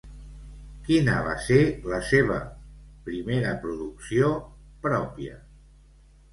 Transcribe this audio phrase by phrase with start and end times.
[0.87, 1.59] Quina va ser
[1.91, 2.39] la seva
[3.11, 4.35] primera producció
[4.89, 5.41] pròpia?